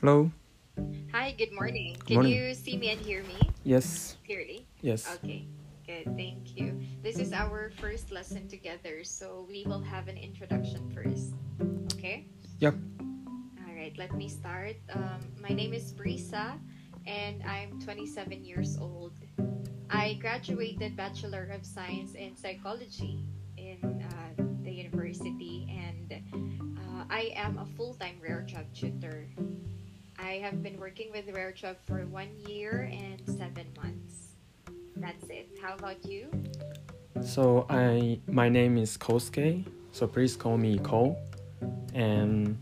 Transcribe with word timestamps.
Hello. 0.00 0.30
Hi, 1.12 1.32
good 1.36 1.52
morning. 1.52 1.96
Can 2.06 2.14
Morning. 2.24 2.32
you 2.32 2.54
see 2.54 2.76
me 2.76 2.88
and 2.90 3.00
hear 3.00 3.22
me 3.24 3.36
Yes. 3.64 4.16
clearly? 4.24 4.66
Yes. 4.80 5.04
Okay, 5.20 5.44
good. 5.86 6.08
Thank 6.16 6.56
you. 6.56 6.80
This 7.02 7.18
is 7.18 7.32
our 7.32 7.68
first 7.80 8.10
lesson 8.10 8.48
together, 8.48 9.04
so 9.04 9.44
we 9.48 9.64
will 9.66 9.82
have 9.82 10.08
an 10.08 10.16
introduction 10.16 10.88
first. 10.96 11.34
Okay? 12.00 12.24
Yep. 12.60 12.74
All 13.60 13.74
right, 13.76 13.92
let 13.98 14.14
me 14.16 14.28
start. 14.28 14.76
Um, 14.94 15.20
my 15.40 15.50
name 15.52 15.74
is 15.74 15.92
Brisa, 15.92 16.56
and 17.06 17.42
I'm 17.44 17.80
27 17.82 18.44
years 18.44 18.78
old. 18.80 19.12
I 19.90 20.14
graduated 20.14 20.96
Bachelor 20.96 21.50
of 21.52 21.66
Science 21.66 22.14
in 22.14 22.36
Psychology 22.36 23.26
in 23.58 23.84
uh, 23.84 24.42
the 24.64 24.72
university, 24.72 25.68
and 25.68 26.08
uh, 26.32 27.04
I 27.10 27.32
am 27.36 27.58
a 27.58 27.66
full-time 27.76 28.16
RareJob 28.24 28.72
tutor. 28.72 29.28
I 30.22 30.34
have 30.34 30.62
been 30.62 30.78
working 30.78 31.10
with 31.12 31.26
RareJob 31.28 31.76
for 31.86 32.04
one 32.06 32.28
year 32.46 32.90
and 32.92 33.20
seven 33.26 33.66
months. 33.82 34.36
That's 34.96 35.24
it. 35.30 35.58
How 35.62 35.74
about 35.74 36.04
you? 36.04 36.28
So 37.22 37.66
I 37.70 38.20
my 38.26 38.48
name 38.48 38.76
is 38.76 38.98
Kosuke. 38.98 39.64
So 39.92 40.06
please 40.06 40.36
call 40.36 40.58
me 40.58 40.78
Cole. 40.78 41.18
And 41.94 42.58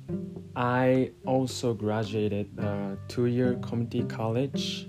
I 0.57 1.11
also 1.27 1.75
graduated 1.75 2.49
uh, 2.59 2.97
two-year 3.09 3.55
community 3.57 4.03
college 4.05 4.89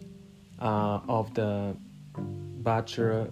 uh, 0.60 1.00
of 1.08 1.34
the 1.34 1.76
Bachelor 2.18 3.30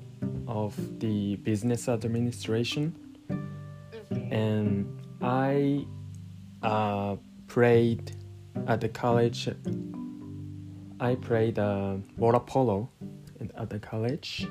of 0.48 0.76
the 1.00 1.36
Business 1.38 1.88
Administration. 1.88 2.94
Okay. 4.12 4.28
and 4.32 4.88
I 5.22 5.86
uh, 6.64 7.18
played 7.48 8.17
at 8.66 8.82
the 8.82 8.90
college. 8.90 9.50
I 11.00 11.16
played 11.16 11.60
uh, 11.60 11.98
water 12.18 12.40
polo 12.40 12.90
at 13.56 13.70
the 13.70 13.80
college. 13.80 14.48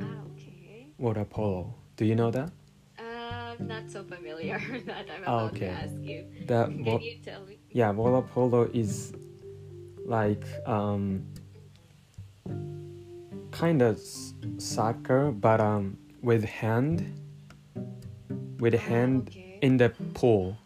ah, 0.00 0.04
okay. 0.32 0.88
Water 0.98 1.24
polo. 1.24 1.74
Do 1.96 2.04
you 2.04 2.14
know 2.14 2.30
that? 2.30 2.50
Um, 2.98 3.66
not 3.66 3.90
so 3.90 4.04
familiar 4.04 4.60
with 4.70 4.86
that. 4.92 5.06
I'm 5.10 5.22
Oh, 5.26 5.46
about 5.46 5.54
okay. 5.54 5.66
to 5.66 5.72
ask 5.72 5.94
you. 6.02 6.26
That 6.46 6.66
Can 6.66 7.00
you 7.00 7.16
tell 7.24 7.44
me? 7.46 7.58
yeah, 7.70 7.90
water 7.90 8.26
polo 8.34 8.68
is 8.74 9.12
like 10.04 10.44
um, 10.66 11.24
kind 13.50 13.80
of 13.82 13.98
soccer, 14.58 15.30
but 15.30 15.60
um, 15.60 15.96
with 16.22 16.44
hand, 16.44 17.06
with 18.58 18.74
Ah, 18.74 18.78
hand 18.78 19.28
okay. 19.28 19.58
in 19.62 19.76
the 19.78 19.88
pool, 20.14 20.56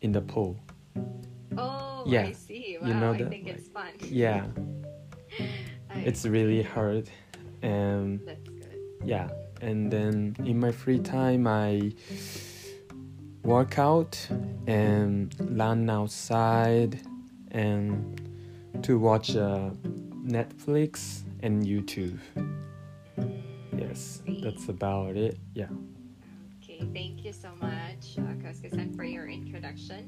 in 0.00 0.12
the 0.12 0.20
pool. 0.22 0.56
Oh, 1.98 2.04
yeah, 2.06 2.26
I 2.26 2.32
see. 2.32 2.76
Wow, 2.80 2.88
you 2.88 2.94
know 2.94 3.10
I 3.12 3.18
that, 3.18 3.30
think 3.30 3.46
it's 3.48 3.68
fun. 3.68 3.90
Yeah, 4.10 4.46
I- 5.90 5.98
it's 6.06 6.24
really 6.24 6.62
hard, 6.62 7.10
and 7.62 8.20
That's 8.24 8.48
good. 8.48 8.78
yeah 9.04 9.28
and 9.60 9.90
then 9.90 10.36
in 10.44 10.60
my 10.60 10.70
free 10.70 11.00
time 11.00 11.44
i 11.48 11.90
work 13.42 13.76
out 13.78 14.14
and 14.68 15.34
run 15.58 15.90
outside 15.90 17.00
and 17.50 18.20
to 18.82 18.98
watch 19.00 19.34
uh, 19.34 19.70
netflix 20.24 21.22
and 21.42 21.64
youtube 21.66 22.18
Mm, 23.18 23.42
yes 23.76 24.22
that's 24.44 24.68
about 24.68 25.16
it 25.16 25.36
yeah 25.54 25.66
Okay, 26.78 26.86
thank 26.94 27.24
you 27.24 27.32
so 27.32 27.50
much, 27.60 28.14
uh, 28.18 28.38
Kosuke-san, 28.38 28.94
for 28.94 29.02
your 29.02 29.26
introduction. 29.26 30.06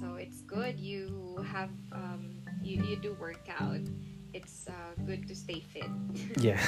So 0.00 0.14
it's 0.14 0.40
good 0.40 0.80
you 0.80 1.36
have 1.52 1.68
um, 1.92 2.32
you, 2.62 2.82
you 2.82 2.96
do 2.96 3.12
work 3.20 3.44
out. 3.60 3.84
It's 4.32 4.68
uh, 4.68 4.72
good 5.04 5.28
to 5.28 5.34
stay 5.36 5.60
fit. 5.60 5.84
yeah 6.40 6.64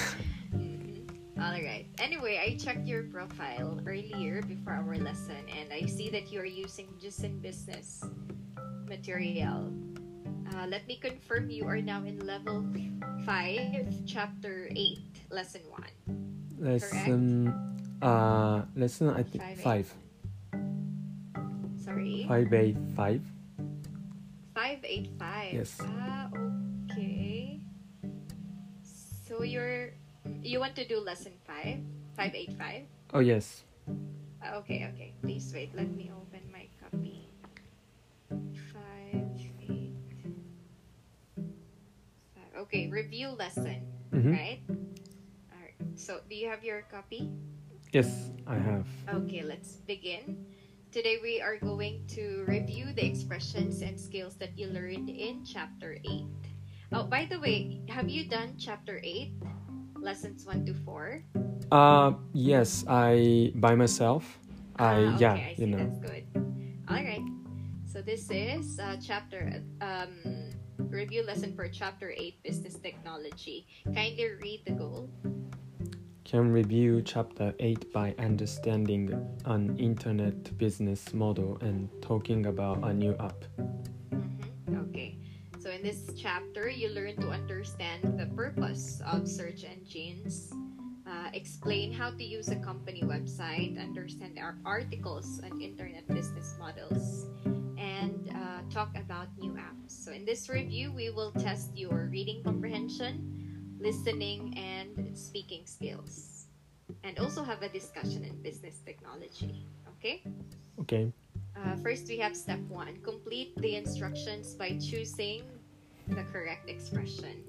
Mhm. 0.53 1.09
All 1.41 1.57
right. 1.57 1.87
Anyway, 2.01 2.37
I 2.37 2.61
checked 2.61 2.85
your 2.85 3.05
profile 3.05 3.81
earlier 3.87 4.43
before 4.43 4.75
our 4.75 4.97
lesson, 5.01 5.41
and 5.49 5.73
I 5.73 5.89
see 5.89 6.11
that 6.11 6.29
you 6.31 6.41
are 6.41 6.45
using 6.45 6.93
just 7.01 7.25
in 7.25 7.41
business 7.41 8.05
material. 8.89 9.73
Uh, 10.53 10.67
let 10.69 10.85
me 10.87 11.01
confirm 11.01 11.49
you 11.49 11.65
are 11.65 11.81
now 11.81 12.05
in 12.05 12.21
level 12.27 12.61
five, 13.25 13.89
chapter 14.05 14.69
eight, 14.77 15.25
lesson 15.33 15.65
one. 15.73 15.97
lesson 16.61 17.70
uh 18.03 18.63
lesson 18.77 19.11
i 19.11 19.23
think 19.23 19.43
Five, 19.45 19.61
five 19.61 19.89
Sorry. 21.81 22.25
five 22.29 22.53
eight 22.53 22.77
five 22.97 23.23
Five 24.55 24.85
eight 24.85 25.09
five. 25.19 25.55
Yes. 25.57 25.79
Ah, 25.81 26.29
okay. 26.93 27.59
So 28.85 29.41
you're 29.43 29.95
you 30.45 30.61
want 30.61 30.77
to 30.77 30.85
do 30.85 31.01
lesson 31.01 31.33
five? 31.49 31.81
Five 32.13 32.35
eight 32.37 32.53
five? 32.61 32.85
oh 33.17 33.25
yes 33.25 33.65
Ah, 34.43 34.61
Okay, 34.61 34.85
okay. 34.93 35.13
Please 35.25 35.49
wait. 35.57 35.73
Let 35.73 35.89
me 35.97 36.13
open 36.13 36.45
my 36.53 36.69
copy. 36.77 37.25
Five 38.73 39.33
eight 39.65 39.97
five. 42.37 42.61
Okay, 42.69 42.89
review 42.93 43.33
lesson, 43.33 43.81
Mhm. 44.13 44.33
right? 44.37 44.61
Alright. 45.57 45.77
So 45.97 46.21
do 46.29 46.35
you 46.37 46.49
have 46.53 46.61
your 46.65 46.85
copy? 46.93 47.33
Yes 47.93 48.31
i 48.47 48.55
have 48.57 48.87
Okay, 49.11 49.43
let's 49.43 49.83
begin. 49.91 50.47
Today 50.93 51.19
we 51.23 51.41
are 51.43 51.59
going 51.59 52.07
to 52.15 52.45
review 52.47 52.93
the 52.95 53.03
expressions 53.05 53.83
and 53.83 53.99
skills 53.99 54.37
that 54.39 54.57
you 54.57 54.69
learned 54.71 55.11
in 55.11 55.43
chapter 55.45 55.99
8. 56.07 56.23
Oh, 56.93 57.05
by 57.11 57.27
the 57.27 57.39
way, 57.41 57.83
have 57.89 58.09
you 58.09 58.29
done 58.29 58.55
chapter 58.59 59.01
8? 59.03 59.35
Lessons 59.99 60.47
1 60.47 60.67
to 60.67 60.75
4? 60.87 61.23
uh 61.71 62.11
yes 62.35 62.83
i 62.91 63.51
by 63.63 63.75
myself 63.79 64.27
i 64.83 65.07
Ah, 65.07 65.19
yeah 65.23 65.35
okay, 65.39 65.51
I 65.51 65.55
see. 65.55 65.63
you 65.63 65.67
know 65.71 65.79
That's 65.79 65.99
good. 66.03 66.25
All 66.91 66.99
right. 67.03 67.23
So 67.87 68.03
this 68.03 68.27
is 68.31 68.79
uh, 68.83 68.97
chapter 68.99 69.63
um, 69.83 70.51
review 70.91 71.23
lesson 71.27 71.55
for 71.55 71.67
chapter 71.71 72.11
8 72.11 72.43
business 72.43 72.75
technology. 72.79 73.67
Kindly 73.95 74.35
read 74.43 74.63
the 74.67 74.75
goal. 74.75 75.11
Can 76.31 76.53
review 76.53 77.03
chapter 77.03 77.53
8 77.59 77.93
by 77.93 78.15
understanding 78.21 79.11
an 79.47 79.77
internet 79.81 80.57
business 80.59 81.13
model 81.13 81.59
and 81.61 81.91
talking 82.01 82.47
about 82.47 82.79
a 82.85 82.95
new 82.95 83.17
app. 83.19 83.43
Mhm, 84.15 84.87
Okay. 84.87 85.19
So 85.59 85.71
in 85.75 85.83
this 85.83 86.15
chapter, 86.15 86.71
you 86.71 86.95
learn 86.95 87.17
to 87.17 87.31
understand 87.35 88.15
the 88.15 88.31
purpose 88.39 89.03
of 89.03 89.27
search 89.27 89.65
engines, 89.67 90.55
uh, 91.05 91.35
explain 91.35 91.91
how 91.91 92.15
to 92.15 92.23
use 92.23 92.47
a 92.55 92.61
company 92.63 93.03
website, 93.03 93.75
understand 93.75 94.39
our 94.39 94.55
articles 94.65 95.43
on 95.43 95.61
internet 95.61 96.07
business 96.07 96.55
models, 96.63 97.27
and 97.75 98.31
uh, 98.31 98.63
talk 98.71 98.95
about 98.95 99.27
new 99.43 99.59
apps. 99.59 99.91
So 99.91 100.13
in 100.13 100.25
this 100.25 100.49
review, 100.49 100.93
we 100.95 101.11
will 101.11 101.33
test 101.33 101.75
your 101.75 102.07
reading 102.07 102.45
comprehension, 102.47 103.50
listening, 103.81 104.55
and 104.57 105.17
speaking 105.17 105.67
skills, 105.67 106.47
and 107.05 107.19
also 107.19 107.43
have 107.43 107.63
a 107.63 107.69
discussion 107.69 108.25
in 108.25 108.41
business 108.43 108.81
technology. 108.85 109.67
Okay. 109.99 110.23
Okay. 110.81 111.13
Uh, 111.57 111.77
first, 111.83 112.09
we 112.09 112.17
have 112.19 112.37
step 112.37 112.61
one 112.69 112.97
complete 113.03 113.57
the 113.57 113.77
instructions 113.77 114.55
by 114.55 114.79
choosing 114.79 115.43
the 116.09 116.25
correct 116.33 116.69
expression. 116.69 117.45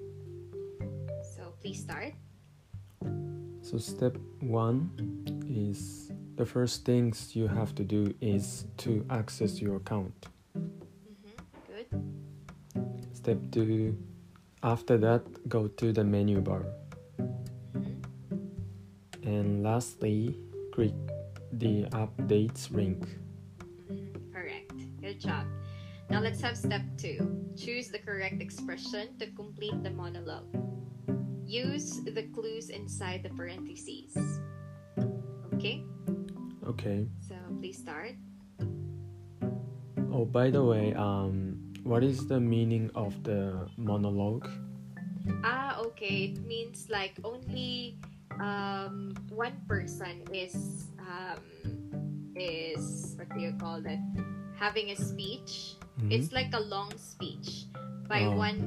So, 1.35 1.53
please 1.61 1.79
start. 1.79 2.13
So 3.61 3.77
step 3.77 4.17
1 4.39 5.45
is 5.47 6.11
the 6.35 6.45
first 6.45 6.83
things 6.83 7.35
you 7.35 7.47
have 7.47 7.73
to 7.75 7.83
do 7.83 8.13
is 8.19 8.65
to 8.77 9.05
access 9.09 9.61
your 9.61 9.77
account. 9.77 10.27
Mm-hmm. 10.57 11.37
Good. 11.71 11.87
Step 13.13 13.37
2 13.51 13.95
after 14.63 14.97
that 14.97 15.23
go 15.49 15.67
to 15.67 15.91
the 15.91 16.03
menu 16.03 16.41
bar. 16.41 16.65
Mhm. 17.73 18.01
And 19.23 19.63
lastly, 19.63 20.37
click 20.71 20.95
the 21.53 21.85
updates 21.91 22.71
link. 22.71 23.05
Mhm. 23.89 24.31
Correct. 24.33 24.73
Good 25.01 25.19
job. 25.19 25.45
Now, 26.09 26.19
let's 26.19 26.41
have 26.41 26.57
step 26.57 26.83
two 26.97 27.41
choose 27.55 27.89
the 27.89 27.99
correct 27.99 28.41
expression 28.41 29.17
to 29.19 29.27
complete 29.37 29.75
the 29.83 29.91
monologue. 29.91 30.47
Use 31.45 31.99
the 32.03 32.23
clues 32.31 32.69
inside 32.69 33.23
the 33.23 33.29
parentheses. 33.35 34.15
Okay, 35.53 35.83
Okay. 36.63 37.05
so 37.19 37.35
please 37.59 37.77
start. 37.77 38.15
Oh, 40.11 40.25
by 40.25 40.49
the 40.49 40.63
way, 40.63 40.93
um 40.95 41.70
what 41.83 42.03
is 42.03 42.27
the 42.27 42.39
meaning 42.39 42.89
of 42.95 43.15
the 43.23 43.67
monologue? 43.77 44.47
Ah, 45.43 45.77
okay. 45.91 46.33
It 46.33 46.41
means 46.45 46.87
like 46.89 47.17
only 47.23 47.97
um, 48.39 49.13
one 49.29 49.53
person 49.67 50.23
is 50.33 50.87
um, 51.01 51.41
is 52.35 53.13
what 53.17 53.29
do 53.33 53.39
you 53.39 53.53
call 53.59 53.81
that? 53.81 53.99
Having 54.57 54.91
a 54.93 54.97
speech. 54.97 55.77
Mhm. 56.01 56.11
It's 56.13 56.31
like 56.31 56.53
a 56.53 56.61
long 56.61 56.91
speech. 56.97 57.65
by 58.11 58.27
Oh. 58.27 58.35
one 58.35 58.59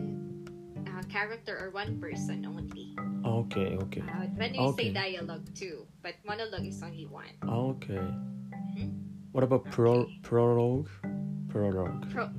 uh, 0.89 1.05
character 1.13 1.53
or 1.61 1.69
one 1.69 2.01
person 2.01 2.49
only. 2.49 2.97
Okay, 3.45 3.77
okay, 3.77 4.01
Uh, 4.01 4.25
when 4.41 4.57
you 4.57 4.73
Okay. 4.73 4.89
say 4.89 4.97
dialogue 4.97 5.45
too, 5.53 5.85
but 6.01 6.17
monologue 6.25 6.65
is 6.65 6.81
only 6.81 7.05
one. 7.05 7.29
okay. 7.45 8.01
Mhm. 8.73 8.89
What 9.37 9.45
about 9.45 9.69
pro 9.69 10.09
Okay. 10.09 10.17
prologue? 10.25 10.89
Prologue. 11.53 12.09
Pro- 12.09 12.33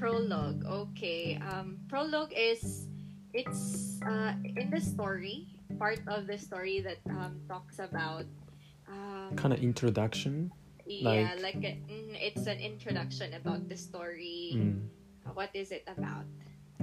prologue. 0.00 0.64
Okay. 0.64 1.36
Um, 1.44 1.76
prologue 1.88 2.32
is 2.32 2.88
it's 3.36 4.00
uh, 4.02 4.32
in 4.56 4.72
the 4.72 4.80
story 4.80 5.46
part 5.78 6.00
of 6.08 6.26
the 6.26 6.40
story 6.40 6.80
that 6.80 6.98
um, 7.12 7.36
talks 7.46 7.78
about. 7.78 8.24
Um, 8.88 9.36
Kind 9.36 9.52
of 9.54 9.60
introduction. 9.62 10.50
yeah, 10.88 11.36
like- 11.38 11.54
like 11.54 11.62
a, 11.62 11.78
mm, 11.86 12.16
it's 12.18 12.48
an 12.48 12.58
introduction 12.58 13.36
about 13.36 13.68
the 13.68 13.76
story. 13.76 14.56
Mm, 14.58 14.88
What 15.36 15.54
is 15.54 15.70
it 15.70 15.84
about? 15.86 16.26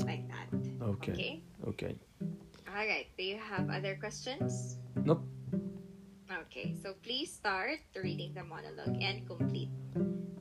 Like 0.05 0.23
that. 0.31 0.47
okay, 0.95 1.11
Okay. 1.11 1.33
okay. 1.67 1.93
All 2.69 2.85
right. 2.85 3.09
Do 3.17 3.25
you 3.25 3.35
have 3.41 3.67
other 3.73 3.97
questions? 3.99 4.77
Nope. 5.03 5.25
Okay. 6.47 6.71
So 6.79 6.93
please 7.03 7.33
start 7.33 7.81
reading 7.97 8.31
the 8.37 8.45
monologue 8.45 8.95
and 9.01 9.25
complete 9.27 9.73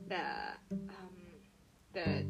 the 0.07 0.23
um 0.71 1.17
the 1.91 2.23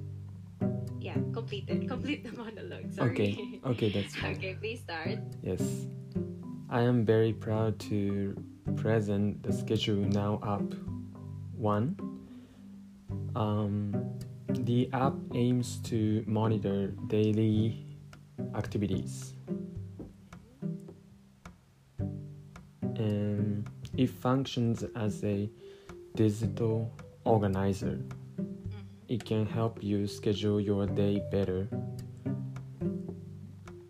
yeah 1.07 1.17
complete 1.31 1.65
it 1.69 1.87
complete 1.93 2.23
the 2.27 2.33
monologue. 2.35 2.91
Sorry. 2.91 3.11
Okay, 3.11 3.33
okay, 3.71 3.89
that's 3.89 4.15
fine. 4.15 4.35
okay. 4.35 4.53
Please 4.59 4.81
start. 4.81 5.19
Yes. 5.41 5.63
I 6.69 6.81
am 6.81 7.05
very 7.05 7.31
proud 7.31 7.79
to 7.91 8.35
present 8.75 9.41
the 9.41 9.53
schedule 9.53 10.03
now 10.21 10.39
up. 10.43 10.67
One. 11.55 11.95
Um, 13.35 13.95
the 14.49 14.89
app 14.91 15.13
aims 15.33 15.79
to 15.89 16.23
monitor 16.27 16.87
daily 17.07 17.85
activities. 18.55 19.33
And 22.97 23.69
it 23.95 24.09
functions 24.09 24.83
as 24.95 25.23
a 25.23 25.49
digital 26.15 26.91
organizer. 27.23 28.01
It 29.07 29.23
can 29.23 29.45
help 29.45 29.81
you 29.81 30.05
schedule 30.05 30.59
your 30.59 30.85
day 30.85 31.23
better. 31.31 31.69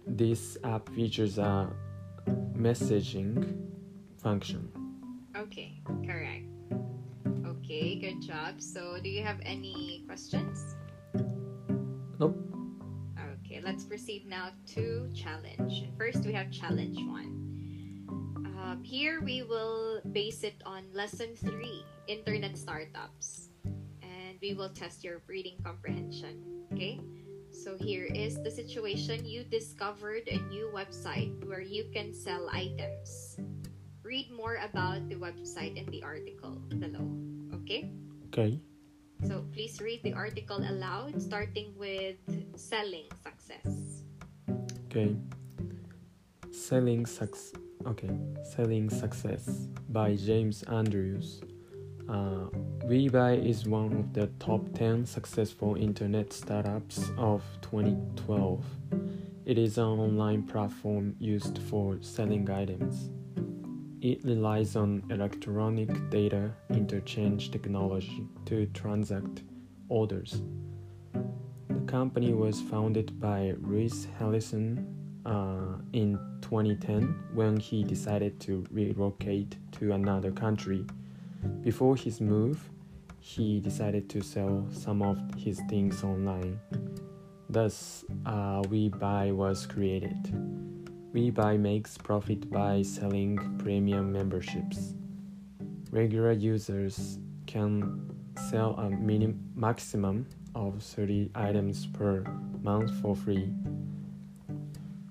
This 0.06 0.58
app 0.64 0.90
features 0.90 1.40
a 1.40 1.74
messaging 2.54 3.42
function. 4.22 4.70
Okay. 5.36 5.82
Correct. 6.06 6.46
Okay. 7.46 7.98
Good 7.98 8.22
job. 8.22 8.62
So, 8.62 9.02
do 9.02 9.10
you 9.10 9.24
have 9.24 9.40
any 9.42 10.04
questions? 10.06 10.76
Nope. 12.20 12.38
Okay. 13.42 13.62
Let's 13.64 13.86
proceed 13.86 14.30
now 14.30 14.52
to 14.78 15.10
challenge. 15.16 15.90
First, 15.98 16.26
we 16.26 16.34
have 16.34 16.52
challenge 16.52 16.98
one. 17.10 17.48
Um, 18.58 18.84
here 18.84 19.22
we 19.22 19.42
will 19.42 20.02
base 20.12 20.44
it 20.44 20.62
on 20.66 20.84
lesson 20.94 21.36
three, 21.38 21.86
internet 22.08 22.58
startups, 22.58 23.47
and 24.38 24.42
we 24.42 24.54
will 24.54 24.70
test 24.70 25.04
your 25.04 25.22
reading 25.28 25.58
comprehension. 25.64 26.66
Okay. 26.74 27.00
So 27.50 27.78
here 27.78 28.06
is 28.06 28.42
the 28.44 28.52
situation. 28.52 29.26
You 29.26 29.44
discovered 29.44 30.28
a 30.28 30.38
new 30.50 30.70
website 30.74 31.34
where 31.48 31.62
you 31.62 31.86
can 31.94 32.14
sell 32.14 32.50
items. 32.52 33.40
Read 34.04 34.32
more 34.32 34.60
about 34.64 35.10
the 35.10 35.16
website 35.16 35.76
in 35.76 35.90
the 35.92 36.04
article 36.04 36.62
below. 36.78 37.08
Okay. 37.64 37.90
Okay. 38.30 38.60
So 39.26 39.44
please 39.52 39.82
read 39.82 40.04
the 40.04 40.14
article 40.14 40.58
aloud, 40.58 41.20
starting 41.22 41.74
with 41.78 42.22
selling 42.56 43.10
success. 43.24 44.04
Okay. 44.88 45.16
Selling 46.52 47.06
success. 47.06 47.54
Okay. 47.88 48.12
Selling 48.44 48.90
success 48.90 49.68
by 49.90 50.16
James 50.16 50.64
Andrews. 50.64 51.42
Uh, 52.10 52.48
WeBuy 52.86 53.46
is 53.46 53.68
one 53.68 53.92
of 53.92 54.14
the 54.14 54.28
top 54.40 54.62
10 54.74 55.06
successful 55.06 55.76
internet 55.76 56.32
startups 56.32 57.12
of 57.18 57.44
2012. 57.62 58.64
It 59.46 59.58
is 59.58 59.78
an 59.78 59.84
online 59.84 60.44
platform 60.44 61.16
used 61.20 61.60
for 61.70 61.98
selling 62.02 62.50
items. 62.50 63.10
It 64.02 64.24
relies 64.24 64.78
on 64.78 65.04
electronic 65.10 66.10
data 66.10 66.54
interchange 66.70 67.52
technology 67.52 68.26
to 68.46 68.68
transact 68.68 69.44
orders. 69.90 70.42
The 71.14 71.82
company 71.88 72.34
was 72.34 72.62
founded 72.62 73.20
by 73.20 73.54
Ruiz 73.60 74.08
Harrison 74.18 74.98
uh, 75.26 75.82
in 75.92 76.18
2010 76.42 77.04
when 77.34 77.58
he 77.58 77.84
decided 77.84 78.40
to 78.42 78.66
relocate 78.72 79.58
to 79.74 79.92
another 79.92 80.32
country. 80.32 80.86
Before 81.62 81.96
his 81.96 82.22
move, 82.22 82.70
he 83.20 83.60
decided 83.60 84.10
to 84.10 84.22
sell 84.22 84.68
some 84.72 85.02
of 85.02 85.20
his 85.36 85.60
things 85.70 86.04
online. 86.04 86.60
Thus, 87.50 88.06
uh, 88.26 88.62
WeBuy 88.64 89.36
was 89.36 89.66
created. 89.66 90.18
WeBuy 91.14 91.60
makes 91.60 91.98
profit 91.98 92.50
by 92.50 92.82
selling 92.82 93.58
premium 93.58 94.12
memberships. 94.12 94.94
Regular 95.92 96.34
users 96.34 97.20
can 97.46 98.10
sell 98.50 98.76
a 98.76 98.90
minim- 98.90 99.40
maximum 99.56 100.26
of 100.54 100.82
30 100.82 101.32
items 101.36 101.88
per 101.88 102.24
month 102.62 102.92
for 103.02 103.16
free. 103.16 103.54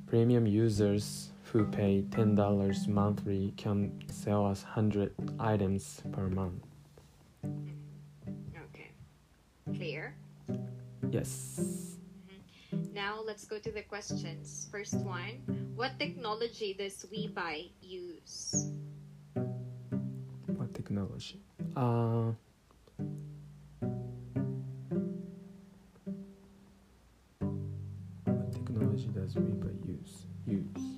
Premium 0.06 0.46
users 0.46 1.30
who 1.52 1.64
pay 1.64 2.02
$10 2.10 2.88
monthly 2.88 3.54
can 3.56 3.92
sell 4.10 4.46
us 4.46 4.62
100 4.64 5.12
items 5.38 6.02
per 6.12 6.28
month. 6.28 6.64
Okay. 7.44 8.90
Clear? 9.76 10.14
Yes. 11.10 11.96
Now 12.92 13.20
let's 13.24 13.44
go 13.44 13.58
to 13.58 13.70
the 13.70 13.82
questions. 13.82 14.68
First 14.70 14.94
one 15.04 15.72
What 15.76 15.98
technology 15.98 16.74
does 16.74 17.06
WeBuy 17.12 17.70
use? 17.80 18.72
What 20.56 20.74
technology? 20.74 21.40
Uh, 21.76 22.32
what 28.24 28.52
technology 28.52 29.08
does 29.14 29.34
WeBuy 29.34 29.76
use? 29.86 30.26
Use. 30.46 30.95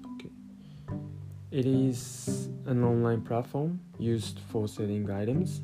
It 1.58 1.66
is 1.66 2.48
an 2.66 2.84
online 2.84 3.22
platform 3.22 3.80
used 3.98 4.38
for 4.38 4.68
selling 4.68 5.10
items. 5.10 5.62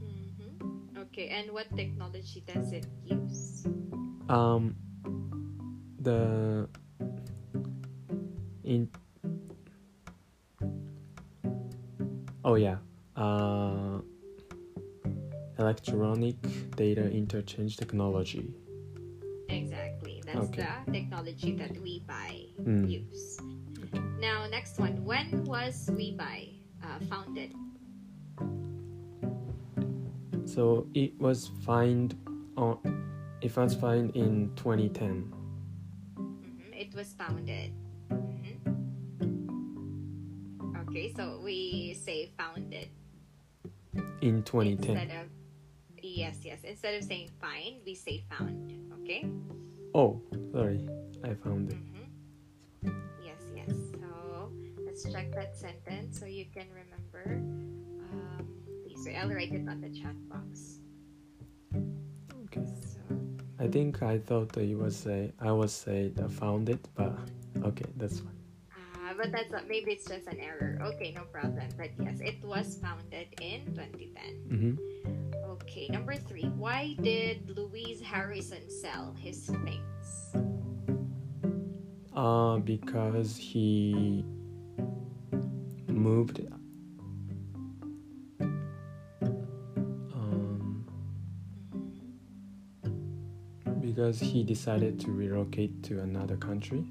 Mm-hmm. 0.00 0.96
Okay, 0.96 1.28
and 1.28 1.52
what 1.52 1.66
technology 1.76 2.42
does 2.46 2.72
it 2.72 2.86
use? 3.04 3.66
Um, 4.30 4.74
the 6.00 6.66
in 8.64 8.88
oh 12.46 12.54
yeah, 12.54 12.78
uh, 13.16 13.98
electronic 15.58 16.36
data 16.74 17.04
interchange 17.10 17.76
technology. 17.76 18.54
Exactly. 19.50 20.22
That's 20.24 20.48
Okay. 20.48 20.64
the 20.86 20.92
technology 20.92 21.52
that 21.56 21.76
WeBuy 22.64 22.84
Mm. 22.84 22.90
use. 22.90 23.38
Now, 24.20 24.46
next 24.48 24.78
one. 24.78 25.04
When 25.04 25.44
was 25.44 25.88
WeBuy 25.90 26.60
uh, 26.82 26.98
founded? 27.10 27.52
So 30.46 30.86
it 30.94 31.18
was 31.20 31.48
found 31.64 32.14
on 32.56 32.78
it 33.40 33.56
was 33.56 33.74
found 33.74 34.14
in 34.14 34.50
2010. 34.54 35.32
Mhm, 36.14 36.72
It 36.76 36.94
was 36.94 37.12
founded. 37.14 37.72
Mhm. 38.10 38.58
Okay, 40.86 41.12
so 41.16 41.40
we 41.42 41.94
say 41.94 42.30
founded 42.38 42.88
In 44.20 44.42
2010. 44.44 44.96
instead 44.96 45.10
of 45.22 45.26
yes, 46.02 46.44
yes. 46.44 46.62
Instead 46.64 46.94
of 47.00 47.04
saying 47.04 47.30
find, 47.40 47.80
we 47.86 47.94
say 47.94 48.22
found. 48.30 48.70
Okay. 49.02 49.24
Oh, 49.94 50.20
sorry, 50.52 50.86
I 51.24 51.34
found 51.34 51.70
it. 51.70 51.76
Mm-hmm. 51.76 51.91
Check 55.10 55.32
that 55.34 55.56
sentence 55.56 56.18
so 56.18 56.26
you 56.26 56.46
can 56.52 56.66
remember. 56.70 57.40
Um, 58.12 58.46
please, 58.84 59.08
I'll 59.16 59.28
write 59.30 59.52
it 59.52 59.68
on 59.68 59.80
the 59.80 59.90
chat 59.90 60.16
box. 60.28 60.78
Okay. 62.44 62.66
So, 62.66 63.00
I 63.58 63.68
think 63.68 64.02
I 64.02 64.18
thought 64.18 64.52
that 64.52 64.62
it 64.62 64.74
was 64.76 65.06
I 65.06 65.52
was 65.52 65.72
say 65.72 66.08
the 66.08 66.28
found 66.28 66.68
it, 66.68 66.86
but 66.94 67.16
okay, 67.64 67.86
that's 67.96 68.20
fine. 68.20 68.36
uh, 68.74 69.14
but 69.16 69.32
that's 69.32 69.50
not, 69.50 69.68
maybe 69.68 69.92
it's 69.92 70.06
just 70.06 70.26
an 70.26 70.38
error. 70.40 70.78
Okay, 70.82 71.12
no 71.14 71.22
problem. 71.22 71.66
But 71.76 71.90
yes, 72.00 72.20
it 72.20 72.42
was 72.44 72.76
founded 72.82 73.28
in 73.40 73.64
2010. 73.74 74.48
Mm-hmm. 74.50 75.50
Okay, 75.50 75.88
number 75.88 76.14
three. 76.16 76.50
Why 76.56 76.96
did 77.00 77.56
Louise 77.56 78.00
Harrison 78.00 78.68
sell 78.68 79.14
his 79.18 79.46
things? 79.64 80.34
Uh, 82.14 82.58
because 82.58 83.36
he 83.36 84.24
moved. 86.02 86.40
Um, 90.12 90.84
because 93.80 94.18
he 94.18 94.42
decided 94.42 94.98
to 95.00 95.12
relocate 95.12 95.82
to 95.84 96.00
another 96.00 96.36
country. 96.36 96.84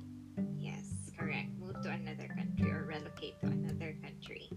Yes, 0.58 1.12
correct. 1.18 1.50
Move 1.60 1.76
to 1.84 1.90
another 1.92 2.28
country 2.28 2.72
or 2.72 2.86
relocate 2.86 3.40
to 3.42 3.48
another 3.48 3.96
country. 4.02 4.50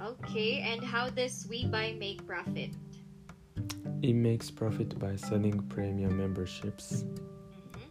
Okay, 0.00 0.60
and 0.60 0.82
how 0.82 1.10
does 1.10 1.46
WeBuy 1.46 1.98
make 1.98 2.26
profit? 2.26 2.70
It 4.02 4.14
makes 4.14 4.50
profit 4.50 4.98
by 4.98 5.14
selling 5.16 5.60
premium 5.68 6.16
memberships. 6.16 7.04
Mhm. 7.04 7.90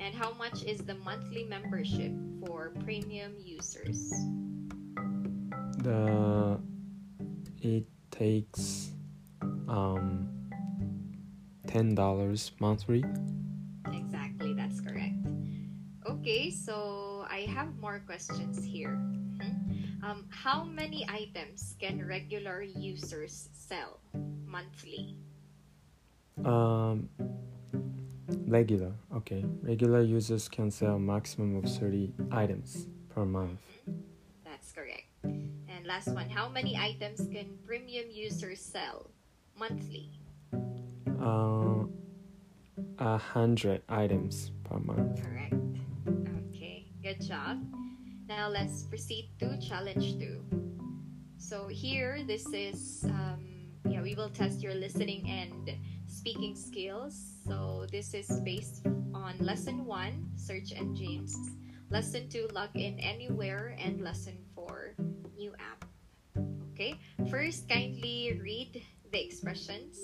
And 0.00 0.14
how 0.14 0.34
much 0.34 0.62
is 0.64 0.80
the 0.84 0.96
monthly 0.96 1.44
membership 1.44 2.12
for 2.44 2.70
premium 2.84 3.32
users? 3.40 4.12
The 5.82 6.60
it 7.62 7.86
takes 8.10 8.90
um 9.68 10.28
ten 11.66 11.94
dollars 11.94 12.52
monthly. 12.60 13.04
Exactly, 13.92 14.52
that's 14.54 14.80
correct. 14.80 15.16
Okay, 16.06 16.50
so 16.50 17.24
I 17.30 17.40
have 17.48 17.76
more 17.78 18.00
questions 18.04 18.62
here. 18.64 18.96
Mhm. 19.40 20.02
Um, 20.04 20.26
how 20.30 20.64
many 20.64 21.06
items 21.08 21.76
can 21.80 22.04
regular 22.06 22.62
users 22.62 23.48
sell 23.52 24.00
monthly? 24.44 25.16
Um, 26.44 27.08
regular. 28.48 28.92
Okay, 29.16 29.44
regular 29.62 30.02
users 30.02 30.48
can 30.48 30.70
sell 30.70 30.98
maximum 30.98 31.56
of 31.56 31.64
thirty 31.64 32.12
items 32.32 32.88
per 33.08 33.24
month. 33.24 33.60
That's 34.44 34.72
correct. 34.72 35.08
And 35.80 35.88
last 35.88 36.12
one, 36.12 36.28
how 36.28 36.46
many 36.46 36.76
items 36.76 37.24
can 37.32 37.56
premium 37.64 38.04
users 38.12 38.60
sell 38.60 39.08
monthly? 39.56 40.12
Uh, 40.52 41.88
a 42.98 43.16
hundred 43.16 43.80
items 43.88 44.52
per 44.62 44.76
month. 44.76 45.24
Correct. 45.24 45.56
Okay, 46.52 46.84
good 47.02 47.24
job. 47.24 47.64
Now 48.28 48.50
let's 48.50 48.82
proceed 48.82 49.32
to 49.38 49.56
challenge 49.56 50.20
two. 50.20 50.44
So 51.38 51.66
here, 51.68 52.20
this 52.28 52.44
is 52.52 53.00
um, 53.08 53.40
yeah, 53.88 54.02
we 54.02 54.14
will 54.14 54.28
test 54.28 54.60
your 54.60 54.74
listening 54.74 55.24
and 55.30 55.80
speaking 56.08 56.54
skills. 56.54 57.40
So 57.48 57.86
this 57.90 58.12
is 58.12 58.28
based 58.44 58.84
on 59.14 59.38
lesson 59.40 59.86
one, 59.86 60.28
search 60.36 60.76
engines. 60.76 61.34
Lesson 61.88 62.28
two, 62.28 62.48
log 62.52 62.68
in 62.76 63.00
anywhere, 63.00 63.74
and 63.80 64.02
lesson 64.04 64.36
four, 64.70 64.94
new 65.36 65.52
app. 65.58 65.84
Okay. 66.72 66.94
First, 67.30 67.68
kindly 67.68 68.38
read 68.42 68.82
the 69.12 69.20
expressions. 69.22 69.98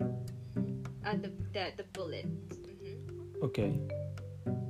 Uh, 0.00 1.16
the, 1.16 1.32
the 1.52 1.72
the 1.76 1.84
bullet. 1.92 2.28
Mhm. 2.52 3.42
Okay. 3.42 3.72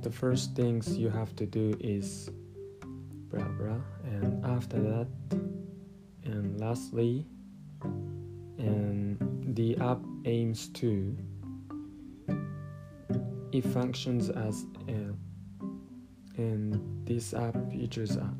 The 0.01 0.11
first 0.11 0.55
things 0.55 0.97
you 0.97 1.09
have 1.09 1.35
to 1.35 1.45
do 1.45 1.75
is 1.79 2.31
blah 3.29 3.51
blah, 3.59 3.83
and 4.07 4.43
after 4.45 4.79
that, 4.79 5.07
and 6.23 6.59
lastly, 6.59 7.27
and 8.57 9.19
the 9.55 9.75
app 9.83 9.99
aims 10.25 10.69
to. 10.79 11.17
It 13.51 13.65
functions 13.65 14.29
as 14.29 14.63
a, 14.87 15.11
and 16.37 16.77
this 17.09 17.33
app 17.33 17.57
features 17.73 18.15
app. 18.15 18.37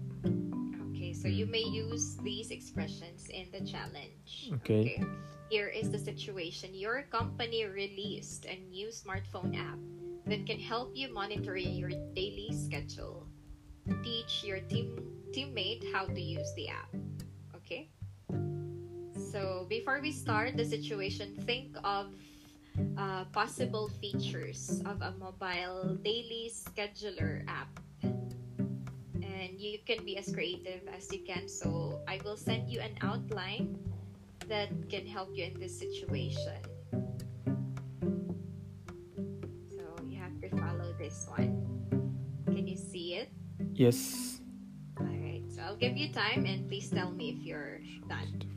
Okay, 0.93 1.11
so 1.11 1.27
you 1.27 1.49
may 1.49 1.65
use 1.65 2.21
these 2.21 2.51
expressions 2.51 3.25
in 3.33 3.49
the 3.49 3.65
challenge. 3.65 4.53
Okay. 4.61 5.01
Here 5.49 5.73
is 5.73 5.89
the 5.89 5.97
situation. 5.97 6.77
Your 6.77 7.01
company 7.09 7.65
released 7.65 8.45
a 8.45 8.61
new 8.69 8.93
smartphone 8.93 9.57
app 9.57 9.81
that 10.29 10.45
can 10.45 10.61
help 10.61 10.93
you 10.93 11.11
monitor 11.11 11.57
your 11.57 11.89
daily 12.13 12.53
schedule. 12.53 13.25
Teach 14.05 14.45
your 14.45 14.61
team 14.69 15.01
teammate 15.33 15.81
how 15.91 16.05
to 16.05 16.21
use 16.21 16.53
the 16.53 16.69
app. 16.69 16.93
Okay? 17.57 17.89
So 19.17 19.65
before 19.67 19.97
we 19.97 20.11
start 20.11 20.57
the 20.57 20.65
situation, 20.65 21.33
think 21.49 21.73
of 21.83 22.13
uh, 22.97 23.25
possible 23.33 23.89
features 23.97 24.81
of 24.85 25.01
a 25.01 25.17
mobile 25.17 25.97
daily 26.05 26.53
scheduler 26.53 27.41
app 27.49 27.81
and 29.39 29.59
you 29.59 29.79
can 29.87 30.03
be 30.03 30.17
as 30.17 30.31
creative 30.31 30.83
as 30.91 31.11
you 31.11 31.23
can. 31.23 31.47
So 31.47 32.01
I 32.07 32.19
will 32.23 32.35
send 32.35 32.69
you 32.69 32.81
an 32.81 32.99
outline 33.01 33.79
that 34.47 34.69
can 34.89 35.07
help 35.07 35.29
you 35.33 35.45
in 35.45 35.59
this 35.59 35.77
situation. 35.77 36.59
So 39.71 39.83
you 40.03 40.19
have 40.19 40.35
to 40.41 40.49
follow 40.59 40.93
this 40.99 41.27
one. 41.31 41.63
Can 42.45 42.67
you 42.67 42.75
see 42.75 43.15
it? 43.15 43.31
Yes. 43.73 44.41
All 44.99 45.05
right. 45.05 45.43
So 45.47 45.61
I'll 45.61 45.79
give 45.79 45.95
you 45.95 46.11
time 46.11 46.45
and 46.45 46.67
please 46.67 46.89
tell 46.89 47.11
me 47.11 47.29
if 47.39 47.45
you're 47.45 47.79
done. 48.09 48.48